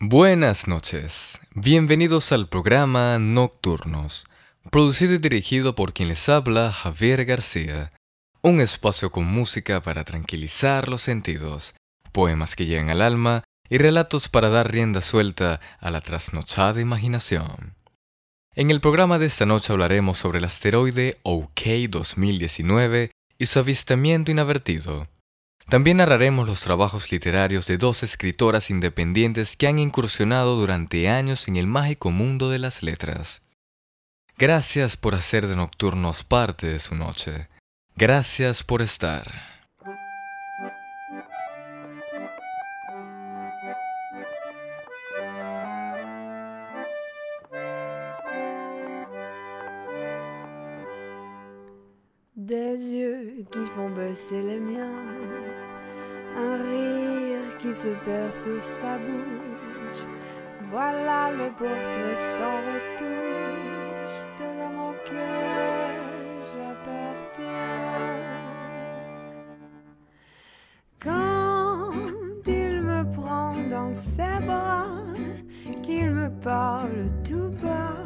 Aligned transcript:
Buenas 0.00 0.66
noches, 0.66 1.38
bienvenidos 1.54 2.32
al 2.32 2.48
programa 2.48 3.16
Nocturnos, 3.20 4.26
producido 4.72 5.14
y 5.14 5.18
dirigido 5.18 5.76
por 5.76 5.92
quien 5.92 6.08
les 6.08 6.28
habla 6.28 6.72
Javier 6.72 7.24
García, 7.24 7.92
un 8.42 8.60
espacio 8.60 9.12
con 9.12 9.24
música 9.24 9.80
para 9.82 10.02
tranquilizar 10.02 10.88
los 10.88 11.00
sentidos, 11.00 11.76
poemas 12.10 12.56
que 12.56 12.66
llegan 12.66 12.90
al 12.90 13.02
alma 13.02 13.44
y 13.70 13.78
relatos 13.78 14.28
para 14.28 14.48
dar 14.48 14.72
rienda 14.72 15.00
suelta 15.00 15.60
a 15.78 15.92
la 15.92 16.00
trasnochada 16.00 16.80
imaginación. 16.80 17.76
En 18.56 18.72
el 18.72 18.80
programa 18.80 19.20
de 19.20 19.26
esta 19.26 19.46
noche 19.46 19.72
hablaremos 19.72 20.18
sobre 20.18 20.38
el 20.38 20.44
asteroide 20.44 21.18
OK 21.22 21.60
2019 21.88 23.12
y 23.38 23.46
su 23.46 23.60
avistamiento 23.60 24.32
inadvertido. 24.32 25.06
También 25.68 25.96
narraremos 25.96 26.46
los 26.46 26.60
trabajos 26.60 27.10
literarios 27.10 27.66
de 27.66 27.78
dos 27.78 28.02
escritoras 28.02 28.70
independientes 28.70 29.56
que 29.56 29.66
han 29.66 29.78
incursionado 29.78 30.56
durante 30.56 31.08
años 31.08 31.48
en 31.48 31.56
el 31.56 31.66
mágico 31.66 32.10
mundo 32.10 32.50
de 32.50 32.58
las 32.58 32.82
letras. 32.82 33.42
Gracias 34.36 34.96
por 34.96 35.14
hacer 35.14 35.46
de 35.46 35.56
Nocturnos 35.56 36.24
parte 36.24 36.66
de 36.66 36.80
su 36.80 36.94
noche. 36.94 37.48
Gracias 37.96 38.62
por 38.62 38.82
estar. 38.82 39.53
Sa 58.80 58.98
bouche. 58.98 60.04
Voilà 60.70 61.30
le 61.30 61.48
portrait 61.60 62.18
sans 62.34 62.56
retouche 62.68 64.20
de 64.38 64.46
l'homme 64.56 64.80
auquel 64.90 65.96
j'appartiens. 66.50 67.94
Quand 70.98 71.92
il 72.46 72.74
me 72.82 73.00
prend 73.12 73.52
dans 73.70 73.94
ses 73.94 74.38
bras, 74.46 74.88
qu'il 75.82 76.10
me 76.10 76.28
parle 76.40 77.06
tout 77.28 77.50
bas, 77.62 78.02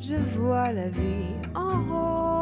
je 0.00 0.16
vois 0.36 0.72
la 0.72 0.88
vie 0.88 1.36
en 1.54 1.74
rose. 1.88 2.41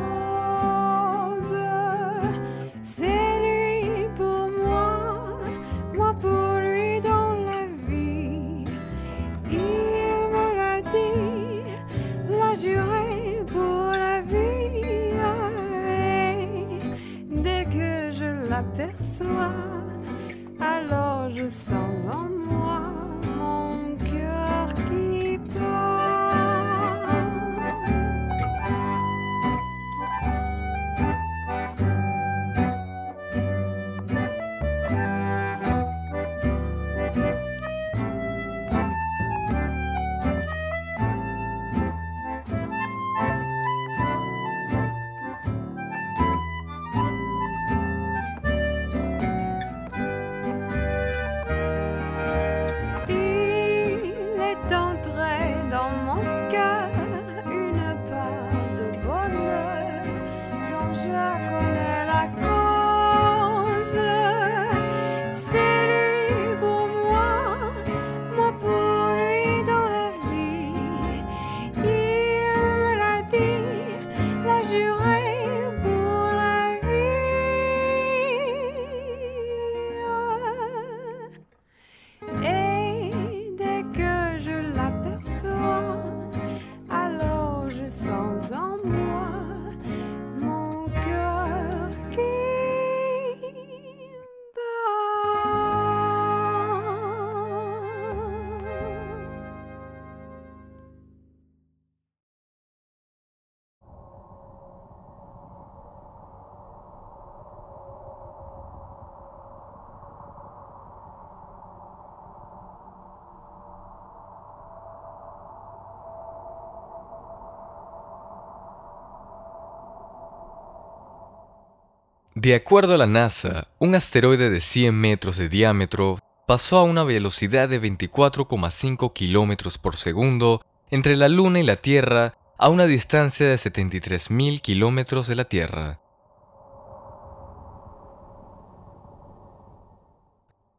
De 122.41 122.55
acuerdo 122.55 122.95
a 122.95 122.97
la 122.97 123.05
NASA, 123.05 123.67
un 123.77 123.93
asteroide 123.93 124.49
de 124.49 124.61
100 124.61 124.95
metros 124.95 125.37
de 125.37 125.47
diámetro 125.47 126.17
pasó 126.47 126.77
a 126.77 126.83
una 126.83 127.03
velocidad 127.03 127.69
de 127.69 127.79
24,5 127.79 129.13
kilómetros 129.13 129.77
por 129.77 129.95
segundo 129.95 130.65
entre 130.89 131.15
la 131.17 131.29
Luna 131.29 131.59
y 131.59 131.63
la 131.63 131.75
Tierra 131.75 132.33
a 132.57 132.69
una 132.69 132.87
distancia 132.87 133.47
de 133.47 133.57
73.000 133.57 134.59
kilómetros 134.59 135.27
de 135.27 135.35
la 135.35 135.45
Tierra. 135.45 135.99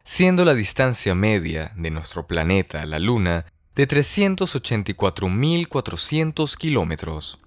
Siendo 0.03 0.45
la 0.45 0.55
distancia 0.55 1.15
media 1.15 1.71
de 1.77 1.93
nuestro 1.93 2.27
planeta 2.27 2.83
a 2.83 2.87
la 2.87 2.99
Luna 2.99 3.47
de 3.77 3.87
384.400 3.87 6.57
kilómetros. 6.57 7.39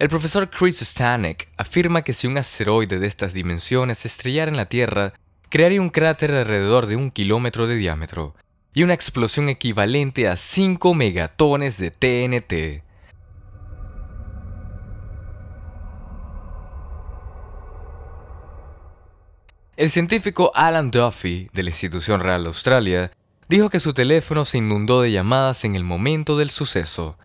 El 0.00 0.08
profesor 0.08 0.48
Chris 0.48 0.80
Stanek 0.80 1.50
afirma 1.58 2.00
que 2.00 2.14
si 2.14 2.26
un 2.26 2.38
asteroide 2.38 2.98
de 2.98 3.06
estas 3.06 3.34
dimensiones 3.34 4.06
estrellara 4.06 4.50
en 4.50 4.56
la 4.56 4.64
Tierra, 4.64 5.12
crearía 5.50 5.82
un 5.82 5.90
cráter 5.90 6.32
de 6.32 6.38
alrededor 6.38 6.86
de 6.86 6.96
un 6.96 7.10
kilómetro 7.10 7.66
de 7.66 7.76
diámetro 7.76 8.34
y 8.72 8.82
una 8.82 8.94
explosión 8.94 9.50
equivalente 9.50 10.26
a 10.26 10.38
5 10.38 10.94
megatones 10.94 11.76
de 11.76 11.90
TNT. 11.90 12.82
El 19.76 19.90
científico 19.90 20.50
Alan 20.54 20.90
Duffy, 20.90 21.50
de 21.52 21.62
la 21.62 21.68
Institución 21.68 22.20
Real 22.20 22.44
de 22.44 22.48
Australia, 22.48 23.12
dijo 23.50 23.68
que 23.68 23.80
su 23.80 23.92
teléfono 23.92 24.46
se 24.46 24.56
inundó 24.56 25.02
de 25.02 25.12
llamadas 25.12 25.66
en 25.66 25.76
el 25.76 25.84
momento 25.84 26.38
del 26.38 26.48
suceso. 26.48 27.18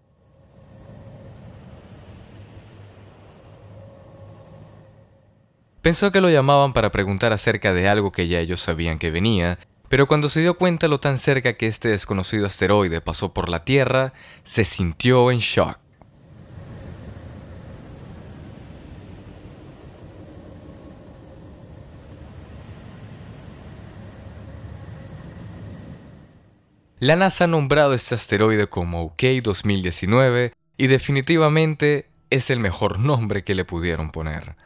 Pensó 5.85 6.11
que 6.11 6.19
lo 6.19 6.31
llamaban 6.31 6.73
para 6.73 6.89
preguntar 6.89 7.31
acerca 7.31 7.71
de 7.71 7.87
algo 7.87 8.11
que 8.11 8.27
ya 8.27 8.39
ellos 8.39 8.59
sabían 8.59 8.97
que 8.97 9.11
venía, 9.11 9.59
Pero 9.87 10.07
cuando 10.07 10.29
se 10.29 10.41
dio 10.41 10.55
cuenta 10.55 10.87
lo 10.87 10.99
tan 10.99 11.19
cerca 11.19 11.53
que 11.53 11.67
este 11.67 11.89
desconocido 11.89 12.47
asteroide 12.47 13.01
pasó 13.01 13.35
por 13.35 13.49
la 13.49 13.63
Tierra, 13.65 14.11
se 14.43 14.65
sintió 14.65 15.29
en 15.29 15.37
shock. 15.37 15.77
La 26.99 27.15
NASA 27.15 27.43
ha 27.43 27.47
nombrado 27.47 27.93
este 27.93 28.15
asteroide 28.15 28.65
como 28.65 29.03
OK 29.03 29.21
2019 29.43 30.51
y 30.77 30.87
definitivamente 30.87 32.09
es 32.31 32.49
el 32.49 32.59
mejor 32.59 32.97
nombre 32.97 33.43
que 33.43 33.53
le 33.53 33.65
pudieron 33.65 34.09
poner. 34.09 34.64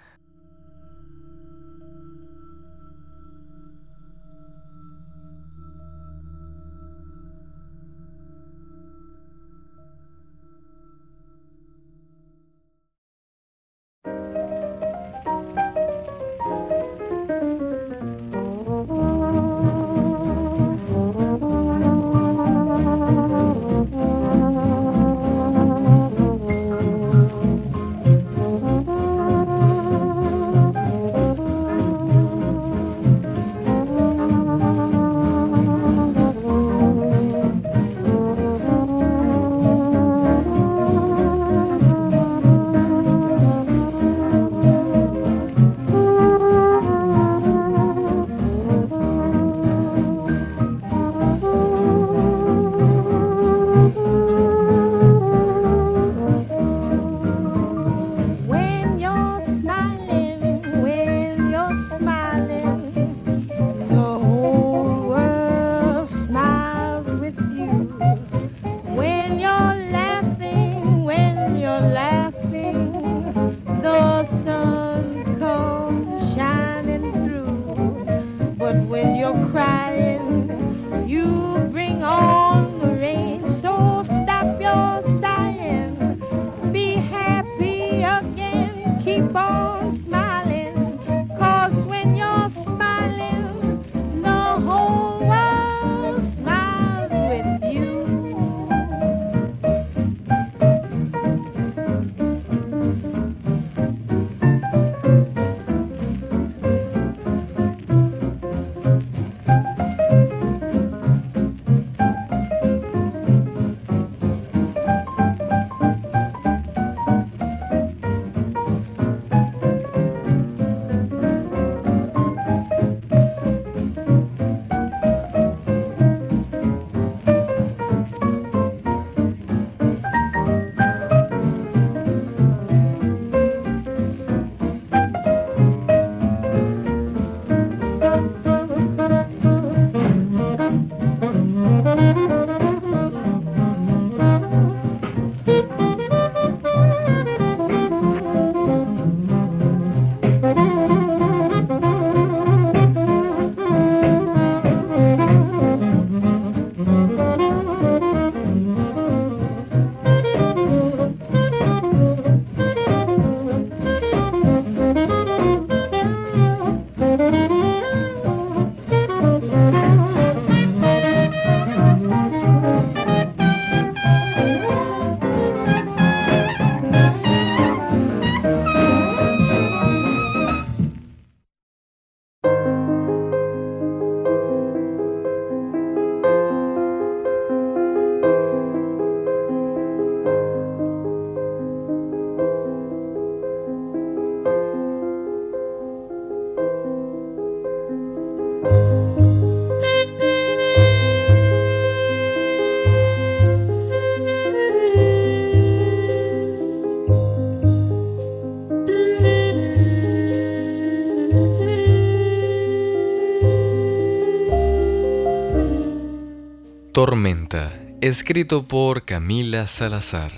Tormenta, 217.00 217.72
escrito 218.02 218.68
por 218.68 219.06
Camila 219.06 219.68
Salazar. 219.68 220.34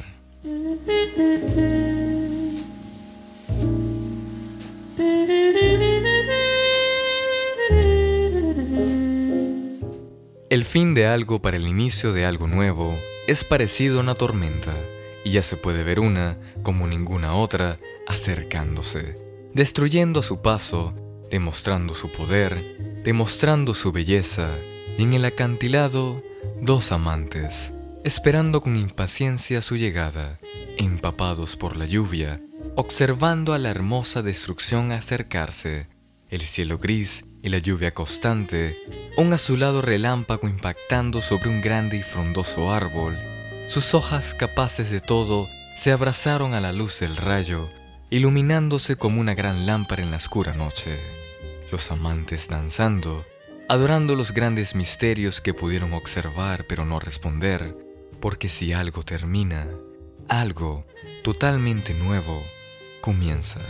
El 10.52 10.66
fin 10.66 10.94
de 10.94 11.08
algo 11.08 11.42
para 11.42 11.58
el 11.58 11.66
inicio 11.66 12.14
de 12.14 12.28
algo 12.28 12.46
nuevo 12.46 12.94
es 13.26 13.44
parecido 13.44 13.98
a 13.98 14.04
una 14.04 14.14
tormenta, 14.14 14.76
y 15.24 15.32
ya 15.32 15.42
se 15.42 15.58
puede 15.58 15.84
ver 15.84 16.00
una, 16.00 16.38
como 16.62 16.86
ninguna 16.86 17.34
otra, 17.34 17.80
acercándose, 18.06 19.16
destruyendo 19.56 20.20
a 20.20 20.24
su 20.24 20.44
paso, 20.44 20.94
demostrando 21.32 21.96
su 21.96 22.12
poder, 22.12 23.02
demostrando 23.04 23.74
su 23.74 23.92
belleza, 23.92 24.48
y 25.00 25.02
en 25.02 25.16
el 25.16 25.26
acantilado 25.26 26.22
Dos 26.62 26.92
amantes, 26.92 27.72
esperando 28.04 28.62
con 28.62 28.76
impaciencia 28.76 29.62
su 29.62 29.76
llegada, 29.76 30.40
empapados 30.78 31.56
por 31.56 31.78
la 31.78 31.86
lluvia, 31.86 32.40
observando 32.76 33.54
a 33.54 33.60
la 33.60 33.70
hermosa 33.70 34.22
destrucción 34.22 34.92
acercarse, 34.92 35.88
el 36.30 36.42
cielo 36.42 36.78
gris 36.78 37.26
y 37.44 37.50
la 37.50 37.58
lluvia 37.58 37.94
constante, 37.94 38.76
un 39.18 39.34
azulado 39.34 39.82
relámpago 39.82 40.48
impactando 40.48 41.22
sobre 41.22 41.50
un 41.50 41.62
grande 41.62 41.98
y 41.98 42.02
frondoso 42.02 42.72
árbol, 42.72 43.16
sus 43.68 43.94
hojas 43.94 44.34
capaces 44.34 44.90
de 44.90 45.02
todo 45.02 45.48
se 45.78 45.92
abrazaron 45.92 46.54
a 46.54 46.62
la 46.62 46.74
luz 46.74 47.00
del 47.00 47.16
rayo, 47.18 47.70
iluminándose 48.10 48.98
como 48.98 49.22
una 49.22 49.34
gran 49.34 49.66
lámpara 49.66 50.04
en 50.04 50.12
la 50.12 50.18
oscura 50.18 50.54
noche. 50.54 50.98
Los 51.72 51.92
amantes 51.92 52.50
danzando, 52.50 53.26
adorando 53.72 54.18
los 54.18 54.34
grandes 54.34 54.76
misterios 54.76 55.40
que 55.40 55.54
pudieron 55.54 55.94
observar 55.94 56.66
pero 56.68 56.84
no 56.84 57.00
responder, 57.00 57.74
porque 58.20 58.50
si 58.50 58.74
algo 58.74 59.04
termina, 59.04 59.66
algo 60.28 60.86
totalmente 61.24 61.94
nuevo 61.94 62.38
comienza. 63.00 63.62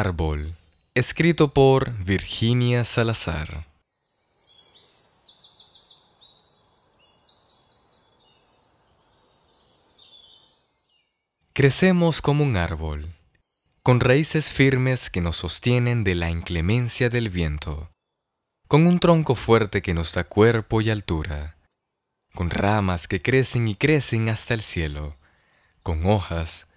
Árbol, 0.00 0.56
escrito 0.94 1.52
por 1.52 1.92
Virginia 2.02 2.86
Salazar. 2.86 3.66
Crecemos 11.52 12.22
como 12.22 12.44
un 12.44 12.56
árbol, 12.56 13.10
con 13.82 14.00
raíces 14.00 14.48
firmes 14.48 15.10
que 15.10 15.20
nos 15.20 15.36
sostienen 15.36 16.02
de 16.02 16.14
la 16.14 16.30
inclemencia 16.30 17.10
del 17.10 17.28
viento, 17.28 17.90
con 18.68 18.86
un 18.86 19.00
tronco 19.00 19.34
fuerte 19.34 19.82
que 19.82 19.92
nos 19.92 20.14
da 20.14 20.24
cuerpo 20.24 20.80
y 20.80 20.88
altura, 20.88 21.58
con 22.34 22.48
ramas 22.48 23.06
que 23.06 23.20
crecen 23.20 23.68
y 23.68 23.74
crecen 23.74 24.30
hasta 24.30 24.54
el 24.54 24.62
cielo, 24.62 25.18
con 25.82 26.06
hojas 26.06 26.70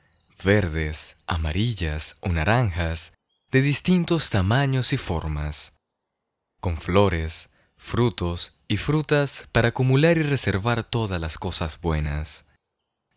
verdes, 0.43 1.23
amarillas 1.27 2.17
o 2.19 2.29
naranjas, 2.29 3.12
de 3.53 3.61
distintos 3.61 4.31
tamaños 4.31 4.93
y 4.93 4.97
formas, 4.97 5.77
con 6.59 6.75
flores, 6.75 7.51
frutos 7.77 8.57
y 8.67 8.77
frutas 8.77 9.47
para 9.51 9.67
acumular 9.67 10.17
y 10.17 10.23
reservar 10.23 10.83
todas 10.83 11.21
las 11.21 11.37
cosas 11.37 11.79
buenas, 11.79 12.57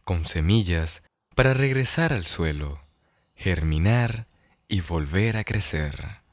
con 0.05 0.27
semillas 0.27 1.05
para 1.35 1.55
regresar 1.55 2.13
al 2.13 2.27
suelo, 2.27 2.83
germinar 3.35 4.27
y 4.69 4.83
volver 4.83 5.39
a 5.39 5.45
crecer. 5.45 6.26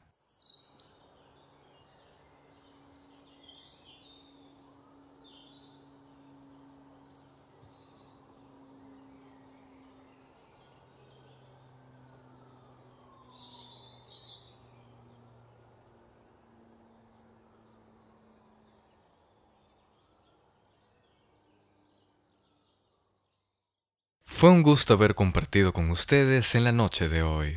Fue 24.44 24.52
un 24.52 24.62
gusto 24.62 24.92
haber 24.92 25.14
compartido 25.14 25.72
con 25.72 25.90
ustedes 25.90 26.54
en 26.54 26.64
la 26.64 26.72
noche 26.72 27.08
de 27.08 27.22
hoy. 27.22 27.56